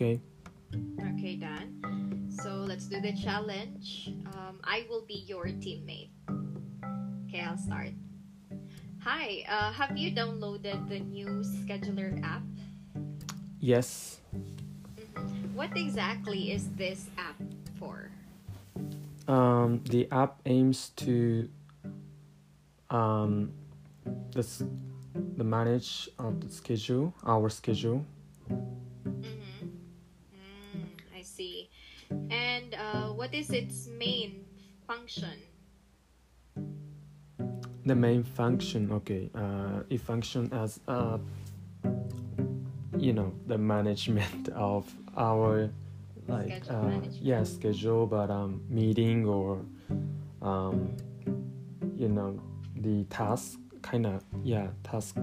Okay. 0.00 0.16
Okay, 0.96 1.36
done. 1.36 1.76
So 2.32 2.64
let's 2.64 2.88
do 2.88 3.04
the 3.04 3.12
challenge. 3.12 4.08
Um, 4.32 4.56
I 4.64 4.88
will 4.88 5.04
be 5.04 5.28
your 5.28 5.52
teammate. 5.60 6.08
Okay, 7.28 7.44
I'll 7.44 7.60
start. 7.60 7.92
Hi, 9.04 9.44
uh, 9.44 9.76
have 9.76 9.98
you 10.00 10.08
downloaded 10.08 10.88
the 10.88 11.00
new 11.04 11.44
scheduler 11.44 12.16
app? 12.24 12.40
Yes. 13.60 14.24
Mhm. 14.32 15.52
What 15.52 15.76
exactly 15.76 16.48
is 16.48 16.72
this 16.80 17.12
app 17.20 17.36
for? 17.76 18.08
Um, 19.28 19.84
the 19.84 20.08
app 20.08 20.40
aims 20.48 20.96
to 21.04 21.44
um, 22.88 23.52
the, 24.32 24.48
the 25.36 25.44
manage 25.44 26.08
of 26.16 26.40
the 26.40 26.48
schedule, 26.48 27.12
our 27.20 27.52
schedule. 27.52 28.08
What 33.30 33.38
is 33.38 33.50
its 33.50 33.86
main 33.86 34.44
function? 34.88 35.38
The 37.86 37.94
main 37.94 38.24
function, 38.24 38.90
okay, 38.90 39.30
uh, 39.36 39.84
it 39.88 40.00
function 40.00 40.52
as 40.52 40.80
uh, 40.88 41.18
you 42.98 43.12
know 43.12 43.32
the 43.46 43.56
management 43.56 44.48
of 44.56 44.92
our 45.16 45.70
like 46.26 46.64
Schedule 46.64 46.86
uh, 46.86 47.00
yeah 47.22 47.44
schedule, 47.44 48.06
but 48.06 48.30
um, 48.30 48.62
meeting 48.68 49.24
or 49.24 49.64
um, 50.42 50.96
you 51.94 52.08
know 52.08 52.36
the 52.82 53.04
task 53.04 53.60
kind 53.80 54.06
of 54.06 54.24
yeah 54.42 54.66
task. 54.82 55.16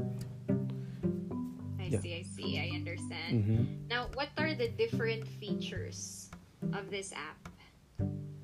I 1.78 1.90
Yeah. 1.90 2.00
see, 2.00 2.16
I 2.16 2.24
see, 2.24 2.58
I 2.58 2.72
understand. 2.74 3.44
hmm 3.44 3.64
Now, 3.90 4.08
what 4.16 4.30
are 4.38 4.56
the 4.56 4.70
different 4.70 5.28
features 5.28 6.32
of 6.72 6.90
this 6.90 7.12
app? 7.12 7.47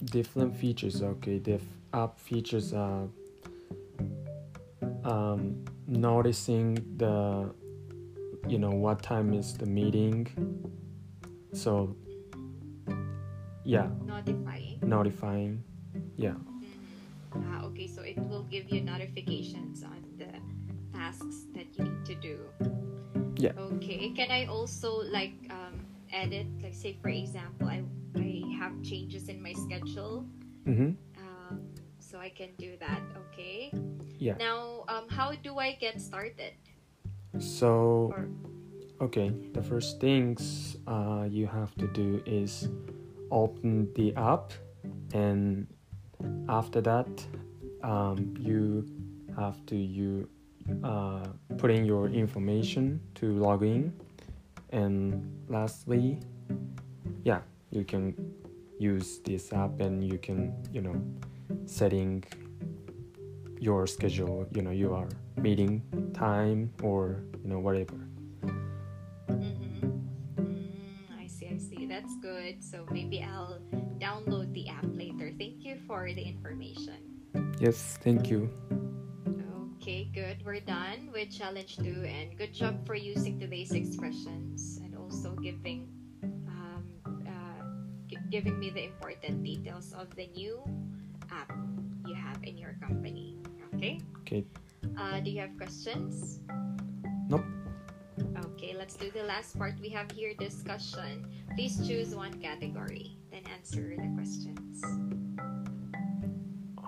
Different 0.05 0.55
features 0.55 1.01
okay 1.01 1.37
the 1.39 1.59
app 1.93 2.19
features 2.19 2.73
are 2.73 3.07
um 5.05 5.63
noticing 5.87 6.75
the 6.97 7.49
you 8.47 8.57
know 8.57 8.69
what 8.71 9.01
time 9.01 9.33
is 9.33 9.53
the 9.53 9.65
meeting 9.65 10.27
so 11.53 11.95
yeah 13.63 13.87
Notifying. 14.05 14.79
notifying 14.81 15.63
yeah 16.17 16.33
Mhm. 16.33 17.49
Ah, 17.49 17.65
okay, 17.65 17.87
so 17.87 18.01
it 18.05 18.17
will 18.29 18.45
give 18.45 18.69
you 18.69 18.81
notifications 18.81 19.81
on 19.81 19.97
the 20.21 20.29
tasks 20.93 21.49
that 21.57 21.65
you 21.73 21.83
need 21.85 22.05
to 22.05 22.15
do. 22.21 22.37
Yeah. 23.41 23.57
Okay. 23.57 24.13
Can 24.13 24.29
I 24.29 24.45
also 24.45 25.01
like 25.09 25.33
um, 25.49 25.81
edit? 26.13 26.45
Like, 26.61 26.75
say 26.77 26.93
for 27.01 27.09
example, 27.09 27.65
I 27.67 27.81
have 28.63 28.81
changes 28.81 29.27
in 29.27 29.43
my 29.43 29.53
schedule. 29.53 30.25
mm-hmm. 30.63 30.91
so 31.99 32.19
I 32.19 32.29
can 32.29 32.51
do 32.57 32.77
that. 32.79 33.01
Okay. 33.25 33.73
Yeah. 34.19 34.37
Now, 34.37 34.85
um, 34.87 35.09
how 35.09 35.33
do 35.33 35.57
I 35.57 35.73
get 35.81 35.99
started? 35.99 36.53
So, 37.39 38.13
Or 38.13 38.29
okay, 39.01 39.33
the 39.57 39.63
first 39.63 39.99
things 39.99 40.77
uh, 40.85 41.25
you 41.25 41.47
have 41.47 41.73
to 41.81 41.87
do 41.91 42.21
is 42.25 42.69
open 43.31 43.89
the 43.97 44.13
app, 44.15 44.53
and 45.13 45.65
after 46.47 46.79
that, 46.81 47.09
um, 47.81 48.37
you 48.37 48.85
have 49.35 49.57
to 49.73 49.75
you 49.75 50.29
uh, 50.85 51.25
put 51.57 51.71
in 51.71 51.83
your 51.83 52.07
information 52.13 53.01
to 53.15 53.33
log 53.33 53.65
in, 53.65 53.91
and 54.69 55.25
lastly, 55.49 56.21
yeah, 57.25 57.41
you 57.73 57.83
can 57.83 58.13
use 58.79 59.19
this 59.23 59.53
app 59.53 59.79
and 59.79 60.03
you 60.03 60.17
can 60.17 60.53
you 60.71 60.81
know 60.81 60.95
setting 61.65 62.23
your 63.59 63.87
schedule 63.87 64.45
you 64.51 64.61
know 64.61 64.71
your 64.71 65.07
meeting 65.37 65.81
time 66.13 66.71
or 66.81 67.23
you 67.43 67.49
know 67.49 67.59
whatever 67.59 67.95
Mm-hmm. 69.29 69.87
Mm, 70.35 71.21
I 71.23 71.27
see, 71.27 71.47
I 71.47 71.57
see. 71.57 71.85
That's 71.87 72.13
good. 72.21 72.61
So 72.63 72.85
maybe 72.91 73.23
I'll 73.23 73.59
download 73.99 74.53
the 74.53 74.67
app 74.69 74.85
later. 74.91 75.31
Thank 75.39 75.63
you 75.63 75.79
for 75.87 76.11
the 76.11 76.21
information. 76.21 76.99
yes 77.59 77.97
thank 78.03 78.29
you 78.29 78.49
Okay, 79.79 80.07
good. 80.15 80.39
We're 80.45 80.61
done 80.63 81.09
with 81.11 81.27
challenge 81.31 81.75
two, 81.75 82.03
and 82.07 82.37
good 82.37 82.53
job 82.53 82.85
for 82.87 82.95
using 82.95 83.35
today's 83.39 83.71
expressions 83.75 84.79
and 84.83 84.95
also 84.95 85.35
giving 85.35 85.87
gi- 85.87 86.02
giving 88.33 88.57
me 88.57 88.73
the 88.73 88.81
important 88.81 89.45
details 89.45 89.93
of 89.93 90.09
the 90.17 90.25
new 90.33 90.57
app 91.29 91.53
you 92.09 92.17
have 92.17 92.41
in 92.41 92.57
your 92.57 92.73
company. 92.81 93.37
Okay. 93.77 94.01
okay 94.25 94.41
Uh, 94.97 95.21
do 95.21 95.29
you 95.29 95.37
have 95.37 95.53
questions? 95.53 96.41
Nope. 97.29 97.45
Okay, 98.49 98.73
let's 98.73 98.97
do 98.97 99.13
the 99.13 99.21
last 99.21 99.53
part. 99.53 99.77
We 99.77 99.93
have 99.93 100.09
here 100.09 100.33
discussion. 100.33 101.29
Please 101.53 101.77
choose 101.85 102.17
one 102.17 102.33
category, 102.41 103.21
then 103.29 103.45
answer 103.53 103.93
the 103.93 104.09
questions. 104.17 104.81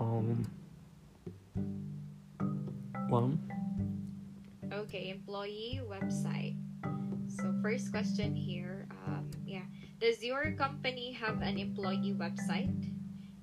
um 0.02 0.42
one 3.06 3.38
Okay, 4.74 5.14
employee 5.14 5.78
website. 5.86 6.58
So 7.30 7.54
first 7.62 7.94
question 7.94 8.34
here, 8.34 8.75
does 10.06 10.22
your 10.22 10.54
company 10.54 11.18
have 11.18 11.42
an 11.42 11.58
employee 11.58 12.14
website? 12.14 12.94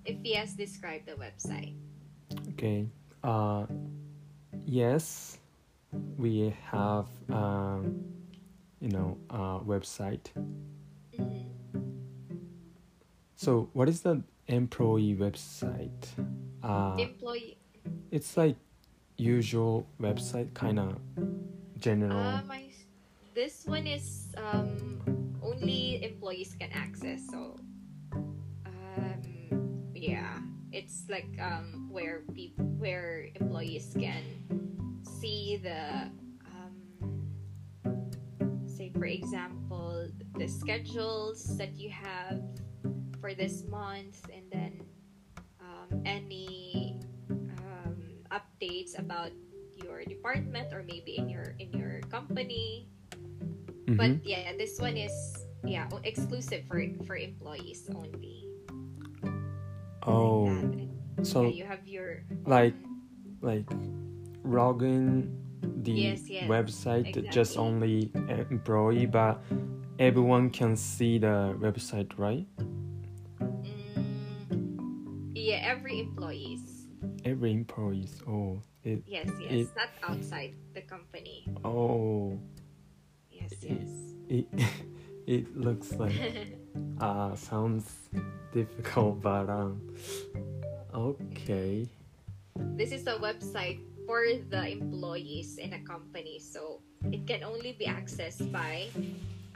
If 0.07 0.23
yes, 0.23 0.55
describe 0.55 1.03
the 1.11 1.19
website. 1.19 1.75
okay 2.55 2.87
uh 3.23 3.67
yes 4.65 5.37
we 6.17 6.55
have 6.71 7.07
um 7.29 8.01
you 8.81 8.89
know 8.89 9.19
a 9.29 9.61
website 9.61 10.33
Mhm. 11.13 11.53
so 13.37 13.69
what 13.77 13.89
is 13.89 14.01
the 14.01 14.23
employee 14.49 15.15
website 15.15 16.09
uh 16.65 16.97
employee. 16.99 17.59
it's 18.11 18.37
like 18.37 18.57
usual 19.21 19.87
website 20.01 20.55
kind 20.57 20.81
of 20.81 20.97
general 21.79 22.41
Um, 22.41 22.49
I, 22.49 22.72
this 23.35 23.65
one 23.65 23.87
is 23.87 24.29
um, 24.37 25.01
only 25.43 26.05
employees 26.05 26.55
can 26.59 26.71
access. 26.73 27.27
So, 27.31 27.57
um, 28.13 29.23
yeah, 29.95 30.39
it's 30.71 31.05
like 31.09 31.29
um, 31.41 31.89
where 31.91 32.23
people 32.35 32.65
where 32.77 33.29
employees 33.41 33.95
can 33.99 34.23
see 35.03 35.61
the 35.63 36.11
um, 36.47 38.11
say 38.67 38.91
for 38.91 39.05
example 39.05 40.09
the 40.37 40.49
schedules 40.49 41.57
that 41.57 41.77
you 41.77 41.91
have 41.91 42.43
for 43.21 43.35
this 43.35 43.65
month 43.69 44.27
and 44.35 44.43
then 44.51 44.81
um, 45.61 46.03
any 46.05 46.99
um, 47.31 48.03
updates 48.33 48.99
about 48.99 49.31
your 49.83 50.03
department 50.05 50.73
or 50.73 50.83
maybe 50.83 51.17
in 51.17 51.29
your 51.29 51.55
in 51.59 51.71
your 51.73 52.01
company 52.11 52.89
Mhm. 53.87 53.97
but 53.97 54.11
yeah 54.27 54.53
this 54.59 54.79
one 54.81 54.97
is 54.97 55.13
yeah 55.65 55.89
exclusive 56.05 56.65
for 56.67 56.83
for 57.07 57.17
employees 57.17 57.89
only. 57.95 58.47
Oh. 60.07 60.45
Like 60.51 61.27
so 61.27 61.43
yeah, 61.47 61.49
you 61.55 61.65
have 61.65 61.87
your 61.87 62.25
like- 62.47 62.75
like 63.43 63.67
login 64.43 65.31
the 65.83 65.93
Yes, 65.93 66.27
yes, 66.31 66.51
website 66.51 67.11
just 67.31 67.55
only 67.59 68.11
e- 68.11 68.45
employee 68.51 69.07
but 69.07 69.39
everyone 69.99 70.51
can 70.51 70.75
see 70.75 71.19
the 71.19 71.55
website 71.59 72.11
right? 72.19 72.47
Mm, 73.39 75.31
yeah 75.35 75.63
every 75.63 76.01
employees. 76.01 76.87
Every 77.25 77.53
employees. 77.53 78.19
Oh 78.27 78.59
it 78.83 79.03
yes 79.07 79.31
yes. 79.39 79.71
It- 79.71 79.71
not 79.79 79.91
outside 80.03 80.55
the 80.75 80.83
company. 80.83 81.47
Oh 81.65 82.39
yes 83.63 83.89
it 84.29 84.47
it 85.27 85.57
looks 85.57 85.93
like 85.95 86.15
uh 87.01 87.35
sounds 87.49 88.09
difficult 88.53 89.21
but 89.23 89.49
um 89.49 89.81
okay. 90.95 91.89
This 92.77 92.93
is 92.93 93.07
a 93.07 93.17
website 93.17 93.81
for 94.07 94.25
the 94.51 94.69
employees 94.69 95.57
in 95.57 95.73
a 95.73 95.81
company 95.81 96.39
so 96.39 96.81
it 97.11 97.27
can 97.27 97.43
only 97.43 97.73
be 97.73 97.87
accessed 97.87 98.45
by 98.53 98.89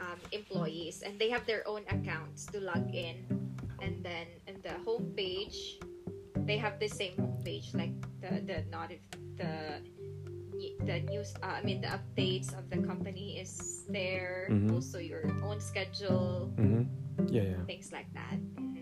um, 0.01 0.17
employees 0.31 1.01
and 1.05 1.19
they 1.19 1.29
have 1.29 1.45
their 1.45 1.67
own 1.67 1.83
accounts 1.89 2.45
to 2.47 2.59
log 2.59 2.93
in. 2.93 3.21
And 3.81 4.01
then 4.03 4.25
in 4.47 4.57
the 4.65 4.73
homepage 4.81 5.77
they 6.45 6.57
have 6.57 6.79
the 6.79 6.87
same 6.87 7.13
homepage 7.17 7.75
like 7.75 7.93
the 8.21 8.41
the 8.41 8.57
notif- 8.73 9.13
the 9.37 9.81
the 10.85 10.99
news 11.09 11.33
uh, 11.43 11.57
i 11.57 11.61
mean 11.63 11.81
the 11.81 11.87
updates 11.91 12.53
of 12.57 12.69
the 12.69 12.77
company 12.81 13.37
is 13.39 13.85
there 13.89 14.47
Mhm. 14.49 14.73
also 14.73 14.97
your 14.99 15.25
own 15.45 15.59
schedule 15.59 16.49
mm-hmm. 16.57 16.83
yeah 17.29 17.55
yeah 17.57 17.61
things 17.65 17.91
like 17.91 18.07
that. 18.13 18.37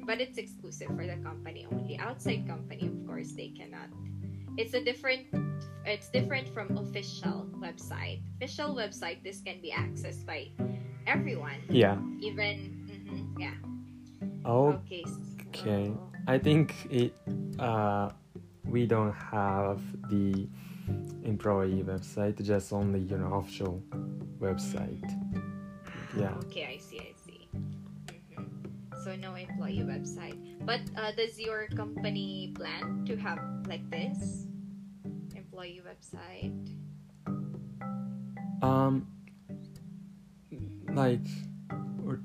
But 0.06 0.22
it's 0.22 0.38
exclusive 0.38 0.94
for 0.94 1.02
the 1.02 1.18
company 1.26 1.66
only. 1.66 1.98
Outside 1.98 2.46
company, 2.46 2.86
of 2.86 2.94
course, 3.10 3.34
they 3.34 3.50
cannot. 3.50 3.90
It's 4.54 4.78
a 4.78 4.82
different. 4.86 5.26
It's 5.82 6.14
different 6.14 6.54
from 6.54 6.78
official 6.78 7.50
website. 7.58 8.22
Official 8.38 8.78
website, 8.78 9.26
this 9.26 9.42
can 9.42 9.58
be 9.66 9.74
accessed 9.74 10.22
by 10.30 10.54
everyone, 11.10 11.58
yeah 11.74 11.98
even 12.22 12.86
mhm, 12.86 13.34
yeah. 13.42 13.58
oh 14.46 14.78
Okay. 14.86 15.02
okay. 15.50 15.90
so- 15.90 15.98
I 16.30 16.38
think 16.38 16.74
it 16.94 17.18
uh 17.58 18.14
we 18.62 18.86
don't 18.86 19.14
have 19.14 19.82
the 20.14 20.46
employee 21.24 21.84
website 21.84 22.42
just 22.44 22.72
only 22.74 23.00
you 23.00 23.18
know 23.18 23.34
official 23.36 23.82
website 24.40 25.10
yeah 26.18 26.34
Okay, 26.48 26.76
I 26.76 26.78
see. 26.78 27.00
I 27.00 27.14
see. 27.28 27.48
Mhm. 27.52 29.04
So 29.04 29.16
no 29.16 29.36
employee 29.36 29.84
website. 29.84 30.40
But 30.66 30.80
uh, 30.96 31.12
does 31.12 31.38
your 31.40 31.68
company 31.76 32.54
plan 32.56 33.04
to 33.06 33.18
have 33.18 33.40
like 33.68 33.84
this 33.92 34.48
employee 35.36 35.82
website? 35.84 36.56
Um, 38.64 39.06
like, 40.96 41.28
or, 42.08 42.24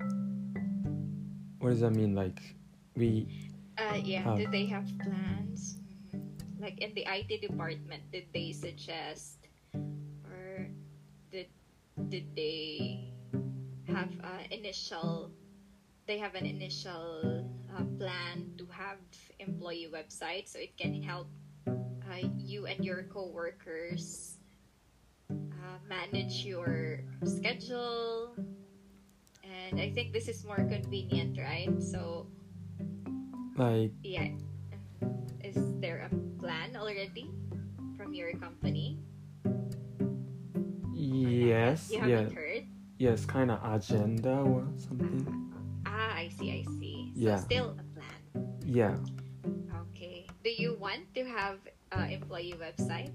what 1.59 1.70
does 1.70 1.81
that 1.81 1.90
mean? 1.90 2.14
Like, 2.14 2.40
we, 2.94 3.27
Uh, 3.77 3.99
yeah. 3.99 4.23
Oh. 4.27 4.37
Did 4.38 4.53
they 4.53 4.66
have 4.66 4.87
plans? 5.03 5.80
Like 6.61 6.79
in 6.85 6.92
the 6.92 7.09
IT 7.09 7.40
department, 7.40 8.12
did 8.12 8.29
they 8.37 8.53
suggest, 8.53 9.49
or 10.29 10.68
did 11.33 11.49
did 12.12 12.37
they 12.37 13.09
have 13.88 14.12
uh, 14.20 14.44
initial? 14.53 15.33
They 16.05 16.18
have 16.18 16.35
an 16.37 16.44
initial 16.44 17.49
uh, 17.73 17.85
plan 17.96 18.53
to 18.59 18.68
have 18.68 19.01
employee 19.40 19.88
website, 19.88 20.53
so 20.53 20.61
it 20.61 20.77
can 20.77 21.01
help 21.01 21.33
uh, 21.66 22.29
you 22.37 22.66
and 22.66 22.85
your 22.85 23.09
coworkers 23.09 24.37
uh, 25.33 25.79
manage 25.88 26.44
your 26.44 27.01
schedule. 27.25 28.37
And 29.40 29.81
I 29.81 29.88
think 29.96 30.12
this 30.12 30.29
is 30.29 30.44
more 30.44 30.61
convenient, 30.68 31.40
right? 31.40 31.73
So 31.81 32.29
like, 33.57 33.92
yeah. 34.03 34.29
Is 35.42 35.57
there 35.81 36.07
a 36.07 36.11
plan 36.40 36.76
already 36.76 37.31
from 37.96 38.12
your 38.14 38.33
company? 38.37 38.98
Yes, 40.92 41.88
You 41.90 41.98
yeah, 42.05 42.20
haven't 42.29 42.35
heard? 42.37 42.64
yes, 42.98 43.24
kind 43.24 43.50
of 43.50 43.59
agenda 43.64 44.40
or 44.44 44.66
something. 44.76 45.24
Ah, 45.87 46.12
I 46.14 46.29
see, 46.29 46.53
I 46.53 46.62
see. 46.79 47.12
So 47.16 47.20
Yeah. 47.20 47.37
still 47.40 47.76
a 47.79 47.85
plan. 47.96 48.20
Yeah, 48.64 48.96
Okay. 49.90 50.26
Do 50.44 50.50
you 50.50 50.76
want 50.79 51.09
to 51.14 51.24
have 51.24 51.59
uh, 51.92 52.07
employee 52.09 52.55
website 52.57 53.12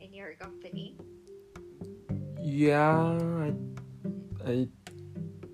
in 0.00 0.10
your 0.14 0.34
company? 0.34 0.96
Yeah, 2.40 3.18
I, 3.20 3.52
I, 4.46 4.68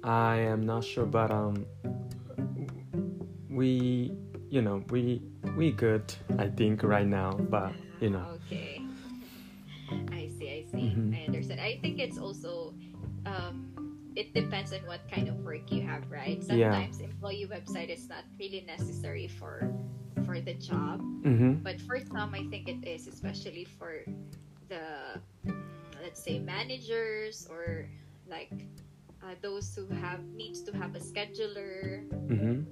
I 0.05 0.37
am 0.47 0.65
not 0.65 0.85
sure, 0.85 1.05
but 1.05 1.31
um, 1.31 1.67
we, 3.51 4.13
you 4.51 4.63
know, 4.63 4.83
we 4.91 5.23
we 5.57 5.73
good. 5.73 6.05
I 6.39 6.49
think 6.49 6.83
right 6.83 7.07
now, 7.07 7.33
but 7.51 7.73
you 8.01 8.11
know. 8.11 8.25
Okay. 8.47 8.81
I 10.13 10.29
see. 10.39 10.49
I 10.51 10.61
see. 10.71 10.91
Mhm. 10.95 11.15
I 11.15 11.27
understand. 11.27 11.61
I 11.61 11.79
think 11.83 11.99
it's 11.99 12.19
also. 12.19 12.75
Um, 13.27 13.73
it 14.17 14.33
depends 14.33 14.73
on 14.73 14.81
what 14.89 15.05
kind 15.13 15.29
of 15.29 15.37
work 15.45 15.69
you 15.71 15.83
have, 15.83 16.09
right? 16.11 16.41
Yeah. 16.49 16.73
Sometimes 16.73 17.01
employee 17.01 17.45
website 17.45 17.91
is 17.93 18.09
not 18.09 18.25
really 18.41 18.65
necessary 18.67 19.29
for 19.29 19.69
for 20.25 20.41
the 20.41 20.55
job, 20.55 21.05
Mm-hmm. 21.23 21.61
but 21.61 21.77
for 21.85 22.01
some, 22.01 22.33
I 22.33 22.47
think 22.49 22.67
it 22.67 22.81
is, 22.87 23.07
especially 23.07 23.65
for 23.67 24.03
the 24.73 25.21
let's 26.03 26.23
say 26.23 26.39
managers 26.39 27.47
or 27.51 27.87
like 28.31 28.51
uh, 29.23 29.35
those 29.43 29.75
who 29.77 29.87
have 30.01 30.25
needs 30.33 30.63
to 30.65 30.73
have 30.73 30.95
a 30.97 31.03
scheduler 31.03 32.07
Mm-hmm. 32.31 32.65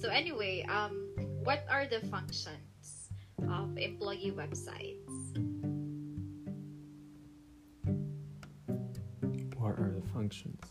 So 0.00 0.08
anyway, 0.10 0.64
um, 0.68 1.10
what 1.42 1.64
are 1.68 1.84
the 1.84 1.98
functions 2.06 3.10
of 3.50 3.76
employee 3.76 4.30
websites? 4.30 5.10
What 9.58 9.74
are 9.74 9.92
the 9.98 10.06
functions? 10.12 10.62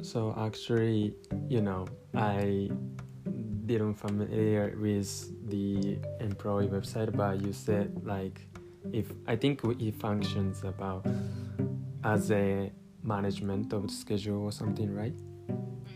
So 0.00 0.34
actually, 0.38 1.12
you 1.50 1.60
know, 1.60 1.86
I 2.14 2.70
didn't 3.66 3.94
familiar 3.94 4.74
with 4.80 5.50
the 5.50 5.98
employee 6.20 6.68
website, 6.68 7.14
but 7.14 7.42
you 7.42 7.52
said 7.52 8.06
like 8.06 8.40
if 8.90 9.12
I 9.26 9.36
think 9.36 9.60
it 9.64 9.94
functions 9.96 10.64
about 10.64 11.04
as 12.04 12.30
a 12.30 12.70
management 13.06 13.72
of 13.72 13.86
the 13.86 13.92
schedule 13.92 14.42
or 14.42 14.52
something, 14.52 14.92
right? 14.92 15.14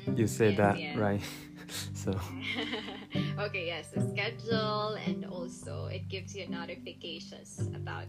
Mm, 0.06 0.18
You 0.18 0.26
said 0.26 0.54
yes, 0.54 0.58
that, 0.58 0.78
yes. 0.78 0.96
right? 0.96 1.22
so 1.94 2.12
okay, 3.38 3.66
yes, 3.66 3.90
the 3.94 4.00
schedule 4.10 4.96
and 5.06 5.24
also 5.26 5.86
it 5.86 6.08
gives 6.08 6.34
you 6.34 6.48
notifications 6.48 7.60
about 7.74 8.06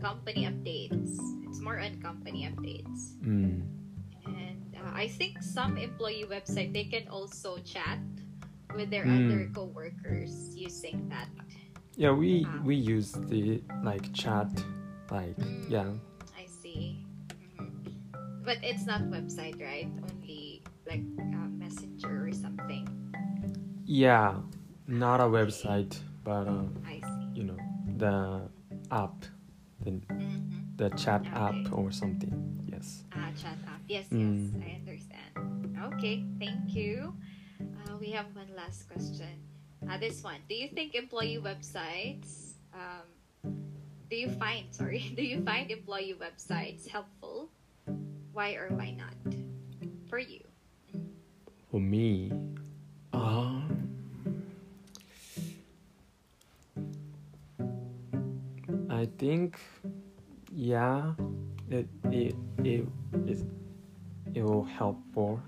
company 0.00 0.46
updates. 0.46 1.18
It's 1.48 1.60
more 1.60 1.78
on 1.78 2.00
company 2.02 2.46
updates. 2.50 3.16
mm, 3.24 3.62
And 4.26 4.74
uh, 4.76 4.90
I 4.94 5.08
think 5.08 5.42
some 5.42 5.76
employee 5.76 6.26
website 6.28 6.72
they 6.72 6.84
can 6.84 7.08
also 7.08 7.58
chat 7.64 7.98
with 8.74 8.90
their 8.90 9.04
Mm. 9.06 9.26
other 9.26 9.50
coworkers 9.54 10.54
using 10.54 11.08
that. 11.10 11.28
yeah, 11.96 12.12
we 12.14 12.46
Ah. 12.46 12.62
we 12.64 12.76
use 12.76 13.12
the 13.28 13.60
like 13.82 14.06
chat, 14.14 14.48
like 15.10 15.36
yeah, 15.68 15.90
Mm, 15.90 15.98
I 16.38 16.46
see. 16.46 16.99
But 18.50 18.66
it's 18.66 18.82
not 18.82 19.06
website, 19.14 19.62
right? 19.62 19.86
Only 20.10 20.66
like 20.82 21.06
uh, 21.22 21.46
messenger 21.54 22.26
or 22.26 22.32
something. 22.34 22.82
yeah, 23.86 24.42
not 24.90 25.22
a 25.22 25.30
website, 25.30 25.94
but 26.26 26.50
uh, 26.50 26.66
I 26.82 26.98
see. 26.98 27.30
you 27.38 27.44
know 27.46 27.60
the 27.94 28.50
app, 28.90 29.22
the 29.86 30.02
hmm 30.10 30.42
the 30.82 30.90
chat 30.98 31.22
Okay. 31.30 31.62
app 31.62 31.78
or 31.78 31.94
something. 31.94 32.34
Yes. 32.66 33.06
Ah, 33.14 33.30
chat 33.38 33.54
app. 33.70 33.86
Yes, 33.86 34.10
Mm. 34.10 34.50
yes, 34.50 34.66
I 34.66 34.70
understand. 34.82 35.30
Okay, 35.94 36.26
thank 36.42 36.74
you. 36.74 37.14
Uh, 37.62 38.02
we 38.02 38.10
have 38.10 38.34
one 38.34 38.50
last 38.58 38.90
question. 38.90 39.46
Uh, 39.86 39.94
this 39.94 40.26
one. 40.26 40.42
Do 40.50 40.58
you 40.58 40.66
think 40.74 40.98
employee 40.98 41.38
websites? 41.38 42.58
Um, 42.74 43.06
do 44.10 44.18
you 44.18 44.26
find 44.42 44.66
sorry? 44.74 45.06
Do 45.14 45.22
you 45.22 45.38
find 45.46 45.70
employee 45.70 46.18
websites 46.18 46.90
helpful? 46.90 47.29
Why 48.32 48.54
or 48.54 48.68
why 48.70 48.92
not? 48.92 49.14
For 50.08 50.18
you. 50.18 50.40
For 51.70 51.80
me, 51.80 52.32
um, 53.12 53.90
I 58.88 59.08
think, 59.18 59.58
yeah, 60.52 61.14
it 61.70 61.88
it 62.10 62.34
it 62.64 62.86
it 63.26 63.38
it 64.34 64.42
will 64.42 64.64
help 64.64 64.98
for 65.14 65.40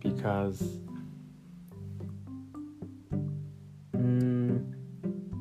because, 0.00 0.80
mm, 3.94 4.64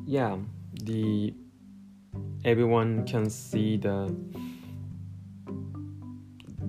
yeah, 0.06 0.38
the 0.84 1.34
everyone 2.44 3.06
can 3.06 3.30
see 3.30 3.78
the 3.78 4.14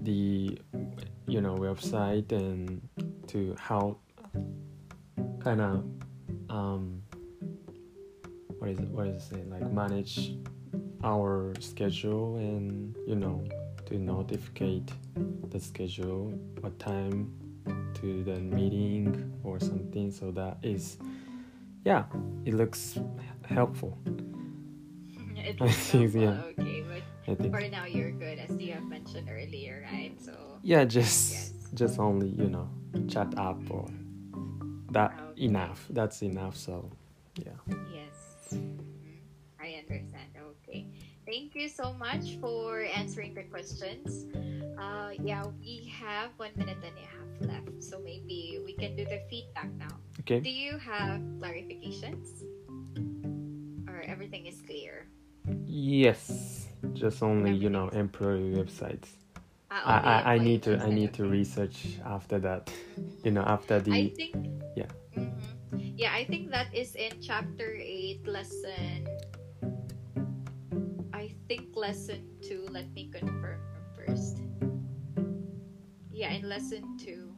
the 0.03 0.59
you 1.27 1.41
know 1.41 1.55
website 1.57 2.31
and 2.33 2.81
to 3.27 3.57
help 3.59 4.01
kind 5.41 5.61
of 5.61 5.85
um 6.51 7.03
what 8.59 8.71
is 8.71 8.79
it 8.79 8.89
what 8.89 9.07
is 9.07 9.31
it 9.33 9.49
like 9.51 9.71
manage 9.73 10.37
our 11.05 11.53
schedule 11.61 12.37
and 12.37 12.97
you 13.07 13.15
know 13.17 13.45
to 13.87 13.99
notificate 13.99 14.91
the 15.51 15.61
schedule 15.61 16.33
what 16.61 16.79
time 16.79 17.33
to 17.95 18.25
the 18.25 18.39
meeting 18.41 19.33
or 19.45 19.61
something. 19.61 20.11
So 20.11 20.31
that 20.33 20.59
is 20.63 20.99
yeah 21.85 22.05
it 22.45 22.55
looks 22.55 22.99
helpful. 23.45 23.99
It 25.35 25.57
I 25.61 25.65
was 25.65 25.75
think, 25.77 26.13
helpful, 26.13 26.23
yeah. 26.23 26.63
Okay, 26.63 26.85
but 26.87 27.03
i 27.29 27.35
think 27.35 27.53
for 27.55 27.61
now 27.69 27.85
you're 27.87 28.11
good 28.13 28.39
as 28.39 28.51
you 28.61 28.73
have 28.73 28.85
mentioned 28.89 29.29
earlier, 29.31 29.85
right? 29.93 30.15
So 30.21 30.59
yeah 30.63 30.85
just 30.85 31.33
Yes. 31.33 31.53
just 31.75 31.99
only 31.99 32.29
you 32.29 32.49
know 32.49 32.69
chat 33.09 33.33
app 33.39 33.59
or 33.71 33.87
that 34.91 35.13
Okay. 35.33 35.45
enough 35.49 35.87
that's 35.91 36.23
enough 36.23 36.57
so 36.57 36.91
yeah 37.39 37.57
Yes. 37.93 38.53
Mhm. 38.53 39.23
I 39.63 39.79
understand. 39.81 40.35
Okay. 40.37 40.85
Thank 41.25 41.55
you 41.55 41.69
so 41.71 41.95
much 41.95 42.37
for 42.43 42.83
answering 42.83 43.33
the 43.33 43.45
questions. 43.47 44.27
Uh, 44.77 45.15
yeah, 45.23 45.47
we 45.63 45.87
have 46.03 46.35
one 46.37 46.51
minute 46.59 46.83
and 46.83 46.99
a 46.99 47.07
half 47.07 47.31
left, 47.47 47.71
so 47.79 48.03
maybe 48.03 48.59
we 48.67 48.75
can 48.75 48.97
do 48.99 49.05
the 49.07 49.23
feedback 49.31 49.71
now. 49.79 49.95
okay 50.21 50.41
Do 50.43 50.51
you 50.51 50.77
have 50.83 51.23
clarifications? 51.39 52.43
Or 53.87 54.03
everything 54.03 54.47
is 54.51 54.59
clear? 54.67 55.07
yes 55.65 56.52
just 57.03 57.21
only 57.21 57.51
you 57.51 57.69
know 57.69 57.89
employee 57.89 58.55
websites 58.55 59.19
I, 59.73 60.23
I, 60.25 60.35
I 60.35 60.39
need 60.39 60.63
to 60.63 60.79
I 60.79 60.91
need 60.91 61.13
to 61.15 61.25
research 61.25 61.99
after 62.07 62.39
that 62.39 62.71
you 63.25 63.33
know 63.33 63.43
after 63.43 63.81
the 63.81 63.91
I 63.93 64.09
think. 64.15 64.37
yeah. 64.77 64.87
Mhm. 65.17 65.33
Yeah, 65.97 66.13
I 66.15 66.25
think 66.25 66.51
that 66.53 66.69
is 66.75 66.95
in 66.95 67.13
chapter 67.21 67.75
eight, 67.81 68.27
lesson. 68.29 69.09
I 71.13 71.33
think 71.49 71.75
lesson 71.75 72.29
two. 72.45 72.69
Let 72.71 72.93
me 72.93 73.09
confirm 73.09 73.61
first. 73.97 74.45
Yeah, 76.13 76.33
in 76.37 76.49
lesson 76.49 76.99
two, 77.01 77.33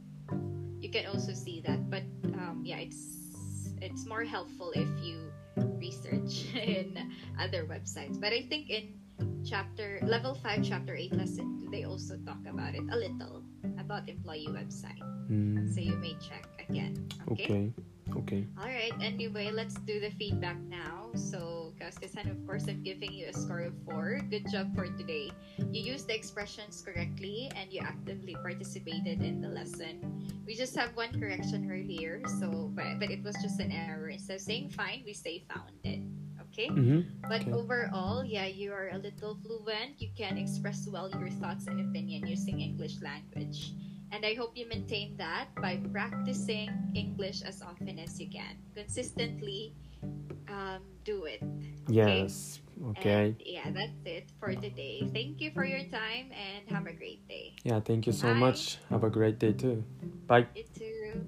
you 0.81 0.90
can 0.90 1.07
also 1.07 1.33
see 1.33 1.62
that. 1.62 1.88
But 1.88 2.03
um, 2.35 2.62
yeah, 2.66 2.83
it's 2.83 3.74
it's 3.81 4.07
more 4.07 4.24
helpful 4.24 4.72
if 4.74 4.90
you 4.98 5.31
research 5.79 6.50
in 6.55 6.98
other 7.38 7.64
websites. 7.66 8.18
But 8.20 8.33
I 8.33 8.42
think 8.48 8.70
in 8.70 8.98
chapter 9.44 10.00
level 10.02 10.35
five, 10.35 10.64
chapter 10.64 10.96
eight, 10.96 11.12
lesson 11.12 11.54
they 11.70 11.85
also 11.85 12.16
talk 12.24 12.38
about 12.48 12.74
it 12.74 12.83
a 12.90 12.96
little 12.96 13.42
about 13.78 14.09
employee 14.09 14.46
website. 14.50 15.02
Mm, 15.26 15.72
So 15.74 15.80
you 15.80 15.96
may 15.96 16.14
check 16.22 16.46
again. 16.68 17.09
Okay. 17.33 17.44
okay 17.44 17.72
okay 18.14 18.46
All 18.61 18.70
right. 18.70 18.92
Anyway, 19.02 19.50
let's 19.50 19.74
do 19.83 19.98
the 19.98 20.11
feedback 20.14 20.57
now. 20.68 21.11
So, 21.16 21.72
Kosuke-san, 21.80 22.28
of 22.28 22.38
course, 22.46 22.68
I'm 22.68 22.83
giving 22.83 23.11
you 23.12 23.26
a 23.26 23.33
score 23.33 23.66
of 23.66 23.74
four. 23.83 24.20
Good 24.30 24.46
job 24.52 24.70
for 24.76 24.87
today. 24.87 25.33
You 25.59 25.83
used 25.83 26.07
the 26.07 26.14
expressions 26.14 26.83
correctly 26.85 27.50
and 27.57 27.72
you 27.72 27.80
actively 27.83 28.37
participated 28.38 29.22
in 29.22 29.40
the 29.40 29.48
lesson. 29.48 29.98
We 30.46 30.54
just 30.54 30.76
have 30.76 30.94
one 30.94 31.11
correction 31.18 31.66
earlier, 31.66 32.22
so 32.38 32.70
but, 32.70 33.00
but 33.00 33.11
it 33.11 33.24
was 33.24 33.35
just 33.42 33.59
an 33.59 33.72
error. 33.72 34.11
Instead 34.11 34.37
of 34.37 34.42
saying 34.42 34.70
fine, 34.70 35.02
we 35.04 35.14
say 35.14 35.42
founded. 35.50 36.13
Okay. 36.55 36.71
mm-hmm. 36.71 37.03
But 37.27 37.43
Okay. 37.43 37.51
overall, 37.51 38.23
yeah, 38.23 38.47
you 38.47 38.71
are 38.71 38.95
a 38.95 39.01
little 39.03 39.35
fluent. 39.43 39.99
You 39.99 40.14
can 40.14 40.38
express 40.38 40.87
well 40.87 41.11
your 41.11 41.27
thoughts 41.43 41.67
and 41.67 41.83
opinion 41.83 42.31
using 42.31 42.62
English 42.62 43.03
language. 43.03 43.75
And 44.14 44.23
I 44.23 44.38
hope 44.38 44.55
you 44.55 44.71
maintain 44.71 45.19
that 45.19 45.51
by 45.59 45.83
practicing 45.90 46.71
English 46.95 47.43
as 47.43 47.59
often 47.59 47.99
as 47.99 48.23
you 48.23 48.31
can. 48.31 48.55
Consistently, 48.71 49.75
um, 50.47 50.87
do 51.03 51.27
it. 51.27 51.43
Yes. 51.90 52.62
Okay. 52.95 53.35
And 53.35 53.43
yeah, 53.43 53.67
that's 53.75 54.07
it 54.07 54.31
for 54.38 54.55
today. 54.55 55.03
Thank 55.11 55.43
you 55.43 55.51
for 55.51 55.67
your 55.67 55.83
time 55.90 56.31
and 56.31 56.71
have 56.71 56.87
a 56.87 56.95
great 56.95 57.27
day. 57.27 57.59
Yeah, 57.67 57.83
thank 57.83 58.07
you 58.07 58.14
so 58.14 58.31
Bye. 58.31 58.38
much. 58.38 58.79
Have 58.95 59.03
a 59.03 59.11
great 59.11 59.43
day 59.43 59.59
too. 59.59 59.83
Bye. 60.31 60.47
You 60.55 60.71
too. 60.71 61.27